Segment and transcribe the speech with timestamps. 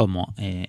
[0.00, 0.64] どうも、え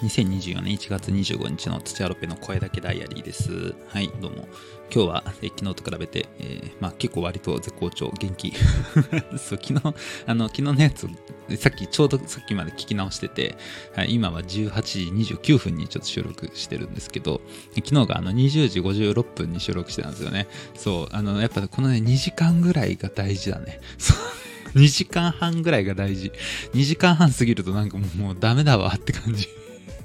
[0.00, 3.74] ー、2024年1月25日の土屋ロペの声だけダイアリーです。
[3.88, 4.46] はい、どうも。
[4.94, 8.52] 今日は、えー、昨日と比べて、えー、まあ結構割と絶好調、元気。
[9.36, 9.82] そう、昨日、
[10.24, 11.08] あの、昨日のやつ、
[11.56, 13.56] さっき、ちょうどさっきまで聞き直してて、
[13.96, 17.40] はい、今は18時29分にちょっと収録してるんですけど、
[17.74, 20.46] 昨日があの20時56分に収録してたんですよね。
[20.76, 23.80] そう、あの、やっぱこのね、2時間ぐらいが大事だね。
[23.98, 24.49] そう。
[24.74, 26.32] 2時間半ぐらいが大事。
[26.74, 29.48] 2時間半過ぎるとなんかもうダメだわって感じ。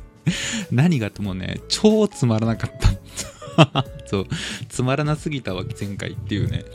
[0.71, 3.85] 何がってもね、超つまらなかった。
[4.05, 4.27] そう、
[4.69, 6.65] つまらなすぎたわ、前回っていうね。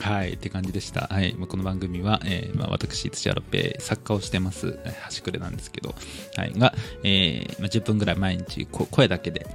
[0.00, 1.08] はい、って感じでした。
[1.10, 5.94] はい、この番組は、えー、まあ、私、土屋ロペ、作家をしてます、端くれなんですけど、
[6.36, 6.74] はい、が、
[7.04, 9.46] えー、まあ、10分ぐらい毎日声だけで、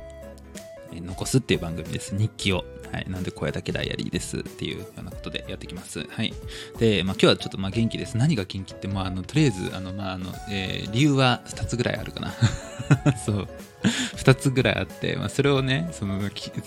[0.94, 2.16] え残すっていう番組です。
[2.16, 3.06] 日記をはい。
[3.10, 6.06] なんで声だけダイアリーですっていうようなことでやってきます。
[6.08, 6.34] はい。
[6.80, 8.18] で、まあ今日はちょっとまあ元気です。
[8.18, 12.34] 何が元気って、まああの、とりあえず、あの、まああの、えー、理由は2つぐらいあるかな。
[13.26, 13.48] そう。
[14.18, 16.20] 2つぐらいあって、まあ、それをね、その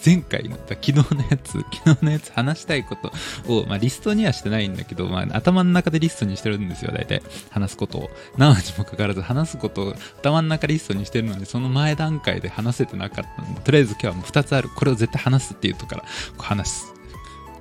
[0.05, 3.13] 前回の、昨日のやつ、 昨日のやつ話したいこと
[3.53, 7.23] を、まあ、リストにはしてないんだけど、まあ、頭の中でリストにしてるんですよ、大体。
[7.51, 8.11] 話すことを。
[8.37, 14.69] なのにもかかわらず、話すことを頭の中リストにしてるのに、その前段階で話せてなかったんで、とりあえず今日はもう2つある。
[14.69, 16.05] これを絶対話すっていうとこから、
[16.39, 16.95] 話す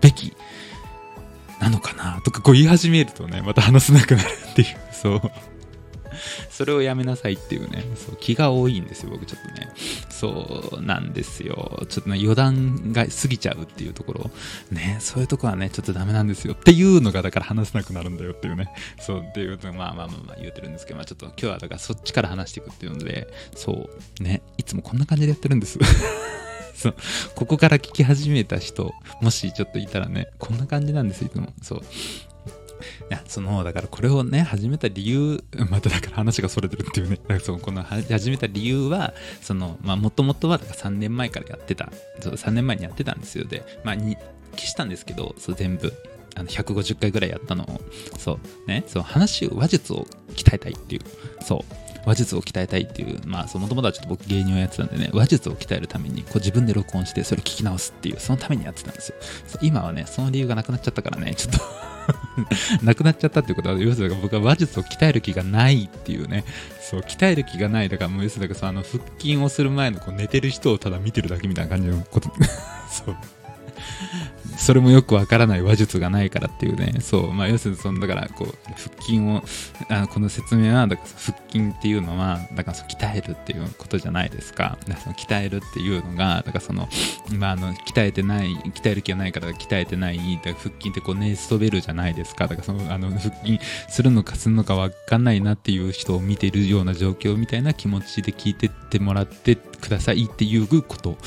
[0.01, 0.33] べき
[1.59, 5.21] なのかなとかこう言い始めるとね、また話せなくなるっていう、そう。
[6.49, 9.69] それをやめなさいっていうね、そう気が多いんですよ、僕ちょっとね。
[10.09, 11.85] そうなんですよ。
[11.89, 14.31] ちょっとね、余談が過ぎちゃうっていうところ。
[14.71, 18.69] ね、そういうとこはね、ちょっとダメなんですよっていうのが、だから話せなくなるんだよっていうね。
[18.99, 25.77] そうっていうと、まあまあまあまあ言うてるんですけど、まあちょっと今日はだからそっちから話していくっていうので、そう、ね、いつもこんな感じでやってるんです。
[26.75, 26.95] そう、
[27.35, 31.51] ここから聞き始めた人、もしちょっといたらね、こんな感じなんです、いつも。
[31.61, 31.81] そう。
[33.09, 43.45] いや、その、だからこれをね、始めた理由、 まただから話がそれてるっていうね、 だからその、この始めた理由は、その、まあ、もともとは、だから3年前からやってた、そう、3年前にやってたんですよ。
[43.45, 44.17] で、まあ、に、
[44.51, 45.93] 消したんですけど、そう、全部。
[46.35, 47.81] あの150回ぐらいやったのを、
[48.19, 50.05] そう、ね、そう、話を、話術を
[50.35, 51.01] 鍛えたいっていう、
[51.43, 59.15] そう、話術を鍛えたいっていう、まあ、もともとはちょっと僕芸人をやってたんでね、話術を鍛えるためにこう自分で録音してそれ聞き直すっていう、そのためにやってたんですよ。
[59.61, 61.96] 今はね、その理由がなくなっちゃったからね、ちょっと。
[62.83, 66.43] なくなっちゃったってことは、要するに僕は話術を鍛える気がないっていうね、
[66.81, 67.89] そう、鍛える気がない。
[67.89, 72.31] だからもう要するにさ、あの、腹筋をする前のこう寝てる人をただ見てるだけみたいな感じのこと、
[72.89, 73.15] そう。
[74.57, 79.43] それもよくわからない話術がないからっていうね、そう、まあ、要するに、その、だから、こう、腹筋を、
[79.89, 84.77] あのこの説明は、だから腹筋っていうのは、だからそ鍛えるっていうことじゃないですか。
[84.81, 86.89] だからその鍛えるっていうのが、だからその、
[87.37, 92.47] まあ、あの、鍛えてない、鍛える気がないから鍛えてない、だから腹筋ってこう、寝そべるじゃないですか。
[92.47, 101.17] だからその、あの、腹筋するのかするのかわかんないなっていう人を見ているような状況みたいな気持ちで聞いてってもらってくださいっていうこと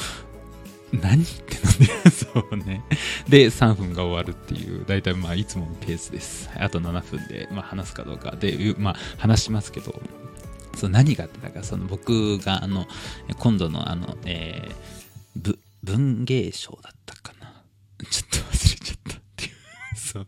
[0.92, 2.82] 何ってなんで、 そうね。
[3.28, 6.50] で、3分が終わるっていう、大体まあ、いつものペースです。
[6.56, 10.00] あと7分で、まあ、話すかどうかで、まあ、話しますけど、
[10.76, 12.88] そう何があって、だからその僕が、あの、
[13.38, 17.62] 今度のあの、えー、文芸賞だったかな。
[18.10, 19.52] ちょっと忘れちゃったっていう。
[19.96, 20.26] そう。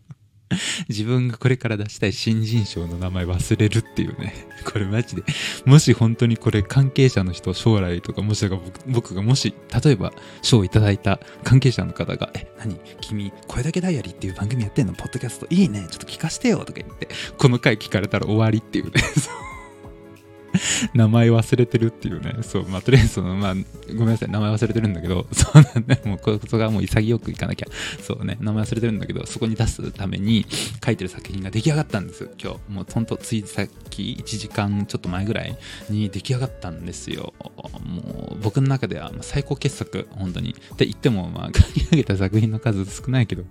[0.89, 4.33] 自分がこれから出したい新人賞の名前忘れるっていうね。
[4.65, 5.23] これマジで。
[5.65, 8.49] もし本当にこれ関係者の人、将来とか、もし
[8.87, 12.79] 僕がもし、例えば賞をいただいた関係者の方が、え、何？
[13.01, 14.93] 君、これだけダイアリーっていう番組やってんの？
[14.93, 15.87] ポッドキャストいいね。
[15.89, 16.59] ちょっと聞かせてよ。
[16.59, 17.07] とか言って、
[17.37, 18.91] この回聞かれたら終わりっていうね。
[20.93, 22.35] 名前忘れてるっていうね。
[22.41, 23.55] そう、まあ、とりあえずその、まあ、
[23.89, 27.67] ごめんなさい、名前忘れてるんだけど、 そうなんだ、もう、ここがもう潔くいかなきゃ。
[28.01, 30.45] そうね、名前忘れてるんだけど、そこに出すために
[30.83, 32.73] 書いてる作品が出来上がったんですよ、今日。
[32.73, 35.57] もう、ほんと、ついさっき、1時間ちょっと前ぐらい
[35.89, 37.33] に出来上がったんですよ。
[37.83, 40.51] もう、僕の中では最高傑作、本当に。
[40.51, 43.43] って言っても、まあ、 書き上げた作品の数少ないけど、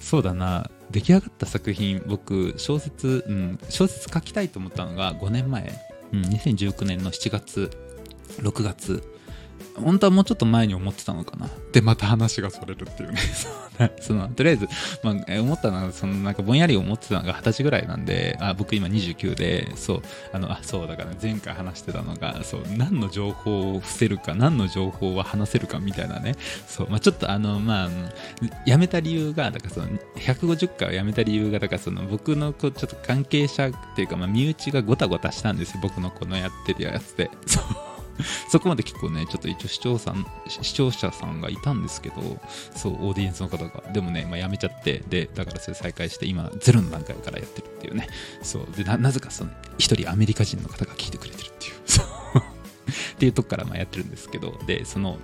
[0.00, 7.70] そうだな、出来上がった作品、僕、小説、うん、小説書きたいと思ったのが5年前2019年の7月、
[8.38, 9.02] 6月、
[9.76, 11.48] 本当はもうちょっと前に思ってたのかな。
[11.72, 13.18] で、また話がそれるっていうね。
[14.00, 14.68] その、とりあえず、
[15.02, 26.36] まあ、思ったのは、その、なんかぼんやり思ってたのが二十歳ぐらいなんで、あ、僕今29で、そう、あの、あ、そうだから、ね、前回話してたのが、そう、何の情報を伏せるか、何の情報は話せるかみたいなね。
[26.66, 27.90] そう、まあ、ちょっとあの、まあ、
[28.64, 35.80] 辞めた理由が、だからその、150回を辞めた理由が、だからその、僕のこう、ちょっと関係者っていうか、まあ、身内がごたごたしたんですよ。
[35.82, 37.30] 僕のこのやってるやつで。
[37.46, 37.85] そう。
[38.56, 42.40] そこまで結構ね、ちょっと一応視聴さん視聴者さんがいたんですけど、
[42.74, 43.82] そう、オーディエンスの方が。
[43.92, 48.08] でもね、まあ、やめちゃって、で、だからそれ再開して、今、ゼロの段階からやってるっていうね。
[48.40, 48.66] そう。
[48.74, 51.74] で、なぜかその、一人アメリカ人の方が聞いてくれてるっていう。
[51.84, 52.06] そう。
[52.06, 55.18] っていうとこからまあやってるんですけど、で、その、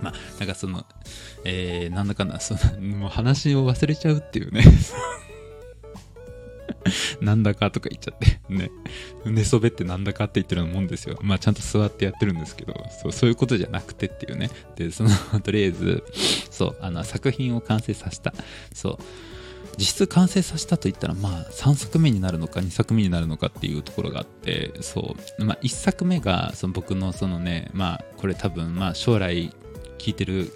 [0.00, 0.86] まあ、なんかその、
[1.44, 4.64] えー、なんだかんだ、その、もう話を忘れちゃうっていうね。
[7.20, 8.70] なんだかとか言っちゃって、 ね。
[9.24, 11.18] 寝そべってなんだかって言ってるようなもんですよ。
[11.22, 14.50] まあちゃんと座ってやってるんですけど、そうそういうことじゃなくてっていうね。
[14.76, 15.10] で、その、
[15.42, 16.04] とりあえず、
[16.50, 18.34] そう、あの、作品を完成させた。
[18.74, 18.98] そう。
[19.78, 25.44] 実質完成させたといったら、まあ3作目になるのか2作目になるのかっていうところがあって、そう。
[25.44, 29.50] まあ1作目が、その僕のそのね、まあこれ多分、まあ将来
[29.98, 30.52] 聞いてる、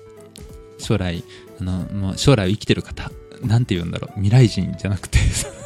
[0.79, 1.25] 将来、
[1.61, 3.11] あの、もう将来生きてる方、
[3.43, 5.19] なんて言うんだろう、未来人じゃなくて、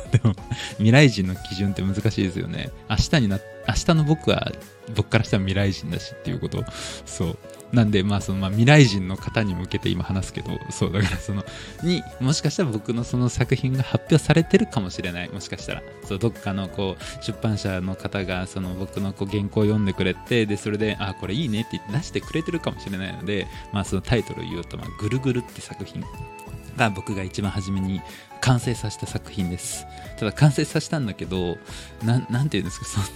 [0.13, 0.35] でも
[0.77, 2.71] 未来人の基準って難しいですよね。
[2.89, 3.39] 明日にな
[3.69, 4.53] 明日の僕は
[4.95, 6.65] 僕からしたら未来人だしっていうこと。
[7.05, 7.39] そう。
[7.73, 11.45] なんでまあそのまあ未来人の方に向けて今話すけどそうだからその
[11.83, 15.29] にもしかしたら僕のその作品が発表されてるかもしれない。
[15.29, 15.83] もしかしたら。
[16.05, 26.03] そうどっかのこう出版社の方がその僕のこう原稿を読んでくれてでそれであこれいいねって言って出してくれてるかもしれないのでまあそのタイトルを言うと、まあ、ぐるぐるって作品。
[26.79, 28.01] が僕が一番初めに
[28.41, 29.87] 完成させた作品です。
[30.19, 31.59] ただ完成させたんだけど
[32.03, 32.87] ななんて言うんですか？
[32.87, 33.07] その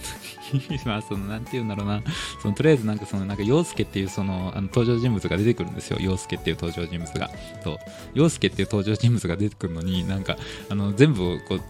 [0.61, 2.01] 時まあ そのなんて言うんだろうな。
[2.41, 5.97] そのとりあえずなんかそのなんか陽介っていうそのあの登場人物が出てくるんですよ。
[5.99, 7.31] 陽介っていう登場人物が。
[7.63, 7.77] そう。
[8.13, 10.37] 陽介っていう登場人物が出てくるのになんか
[10.69, 11.61] あの全部こう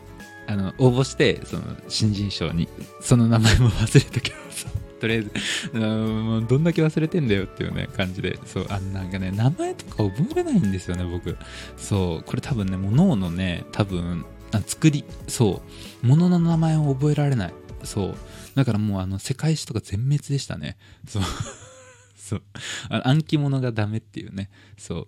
[0.47, 2.67] あの応募してその新人賞に。
[3.01, 4.35] その名前も忘れたけど
[5.03, 5.31] とりあえず、
[5.77, 11.35] もうどんだけ忘れてんだよっていうね、感じで、そう、あなんかね、名前とか覚えれないんですよね、僕。
[11.75, 14.23] そう、これ多分ね、もう脳のね、多分、
[14.53, 15.61] あ作り、そ
[16.01, 17.53] う、物の名前を覚えられない。
[17.83, 18.15] そう。
[18.55, 20.77] だからもうあの、世界史とか全滅でしたね。
[21.05, 21.23] そう。
[22.15, 22.41] そう。
[22.89, 24.49] 暗記物がダメっていうね。
[24.77, 25.05] そう。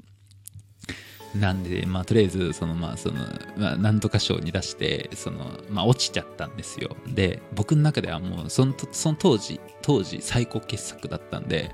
[1.40, 3.26] なんで、まあ、とりあえず、その、まあ、その、
[3.58, 6.96] まあ、なんとか賞に出して、その、まあ、落ちちゃったんですよ。
[7.08, 11.72] で、僕の中ではもう、その、その当時、当時、最高傑作だったんで、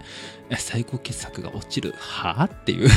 [0.58, 2.44] 最高傑作が落ちる、はあ？
[2.46, 2.90] ってい う、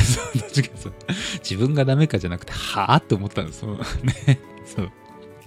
[1.39, 2.95] 自分がダメかじゃなくて、はあ？
[2.97, 3.77] って思ったんですよ。
[4.25, 4.39] ね。
[4.65, 4.91] そう。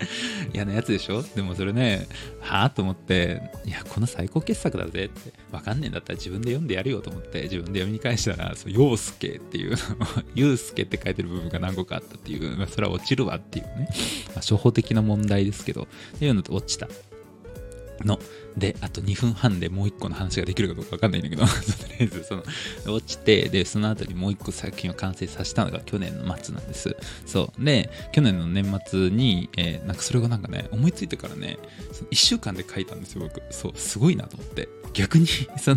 [0.55, 1.23] 嫌なやつでしょ？
[1.23, 2.07] でもそれね、
[2.41, 9.77] はあと思って、いや、この最高傑作だぜって、わかんねえんだったら自分で読んでやるよと思って、自分で読み返したら、そう、陽介っていう、
[10.35, 13.89] ゆうすけって書いてる部分が何個かあったっていう、まあ、それは落ちるわっていうね、
[14.29, 16.89] まあ、初歩的な問題ですけど、っていうのと落ちた。
[18.05, 18.19] の、
[18.57, 21.53] で、あと2分半でもう1個の話ができるかどうかわかんないんだけど、 と
[21.89, 22.45] りあえずその、
[22.95, 26.97] 落ちて、で、その後にもう1個作品を完成させたのが去年の末なんです。
[27.27, 27.65] そう。
[27.65, 31.59] で、去年の年末に、えー、なんかそれがなんかね、思いついてからね、
[31.93, 33.43] その1週間で書いたんですよ、僕。
[33.51, 34.69] そう、すごいなと思って。
[34.93, 35.27] 逆に、
[35.59, 35.77] その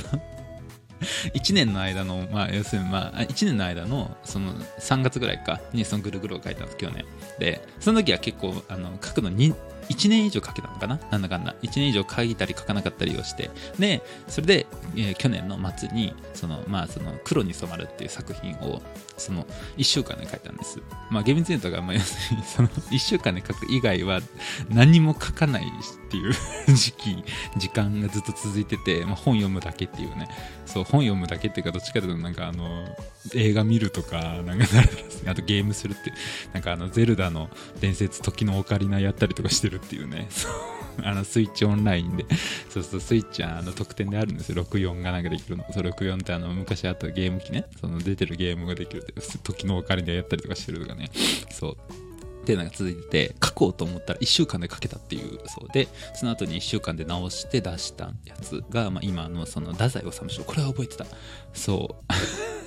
[1.34, 7.06] 1年の間の、まあ、要するに、まあ、1年の間の、その、3月ぐらいか、にそのぐるぐるを書いたんです、去年。
[7.40, 9.54] で、その時は結構、あの、書くのに、
[9.92, 11.00] 1年以上かけたのかな？
[11.12, 11.56] なんだかんだ。
[11.62, 13.52] 1年以上書いたり書かなかったりをして。
[13.78, 18.82] で、それで、えー、去年の末に、その、まあ、その、黒に染まるっていう作品を、
[19.18, 19.46] その、
[19.78, 20.80] 1週間で書いたんです。
[21.10, 24.22] まあ、厳密に言うと、まあ、要するに、その、1週間で書く以外は、
[24.70, 25.66] 何も書かないっ
[26.10, 26.34] ていう
[26.74, 27.24] 時期、
[27.58, 30.30] 時間がずっと続いてて、まあ、本読むだけっていうね。
[30.66, 32.88] そう、本読むだけっていうか、どっちかというと、なんか、あの、
[33.36, 34.66] 映画見るとか、なんか、
[35.28, 36.14] あとゲームするって、
[36.54, 37.50] なんか、あの、ゼルダの
[37.82, 40.28] 伝説、時のオカリナやったりとかしてるっていうね、
[41.04, 42.25] あのスイッチオンラインで、
[42.69, 44.63] そうそう、スイッチはあの特典であるんですよ。
[44.63, 45.65] 64がなんかできるの。
[45.74, 49.13] そう、64ってあの昔あったゲーム機ね、その出てるゲームができるって、
[49.44, 51.10] 時のお金でやったりとかしてるとかね、
[51.51, 51.77] そう。
[52.41, 61.06] っていうのが続いてて、書こうと思ったら1週間で書けたっていう、そうで、その後に1週間で直して出したやつが、まあ、今のその、太宰治賞、これは覚えてた。
[61.53, 62.61] そう。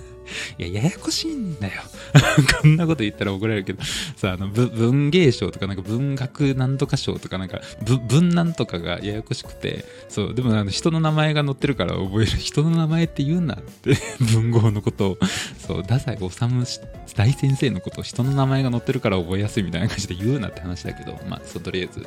[0.58, 1.82] いや、ややこしいんだよ。
[2.62, 3.82] こんなこと言ったら怒られるけど、
[4.16, 7.60] さ、あの、文芸賞とか、なんか文学なんとか賞とか、なんか、
[8.08, 12.38] 文なんとかがややこしくて、そう、でもあの人の名前が載ってるから覚える。
[12.38, 13.96] 人の名前って言うなって、
[14.32, 15.18] 文豪のことを、
[15.66, 16.80] そう、太宰治
[17.16, 22.06] 大先生のことを人の名前が載ってるから覚えやすいみたいな感じで言うなって話だけど、まあ、そう、とりあえず、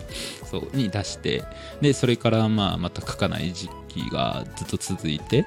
[0.49, 1.43] そう、に出して、
[1.81, 5.45] で、それからまあ、また書かない時期がずっと続いて、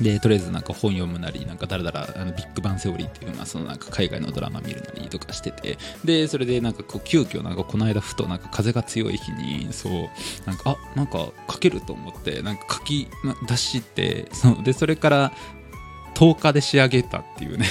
[0.00, 9.92] で、とりあえずなんか本読むなり、なんかだらだら、あのビッグバンセオリーっていうのは、そのなんか海外のドラマ見るなりとかしてて、で、それでなんかこう、急遽なんかこの間ふとなんか風が強い日に、そう、
[10.46, 13.08] なんか、あ、なんか書けると思って、なんか書き
[13.46, 15.32] 出して、そう、で、それから
[16.14, 17.66] 10日で仕上げたっていうね。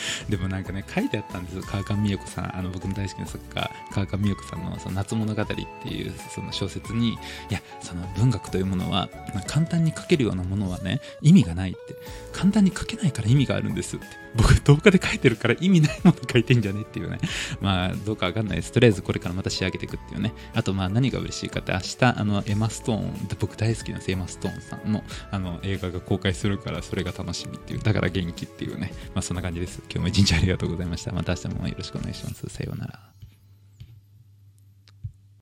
[0.28, 1.62] でもなんかね書いてあったんですよ。
[1.62, 2.56] 川上美代子さん。
[2.56, 5.54] あの僕の大好きな作家川上美代子さんの「その夏物語」って
[5.88, 7.16] いうその小説にい
[7.50, 9.08] やその文学というものは
[9.46, 11.94] 簡単に書けるようなものはね意味がないって。
[12.32, 14.06] 簡単に書けないから意味があるんですって。
[14.34, 17.18] 僕動画で書いてるから意味ないもの書いてんじゃねっていうね。
[17.60, 18.72] まあどうかわかんないです。
[18.72, 20.32] とりあえずこれからまた仕上げていくっていうね。
[20.54, 27.80] あとまあ何が嬉しいかって明日あのエマストーン僕大好きなエマストーンさんのあの映画が公開するからそれが楽しみっていう。
[27.80, 28.92] だから元気っていうね。
[29.14, 29.81] まあそんな感じです。
[29.88, 31.12] 今日も一日ありがとうございました。
[31.12, 32.48] また明日もよろしくお願いします。
[32.48, 33.21] さようなら。